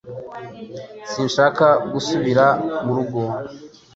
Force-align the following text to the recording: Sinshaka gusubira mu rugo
Sinshaka 1.11 1.67
gusubira 1.93 2.45
mu 2.83 2.91
rugo 2.97 3.21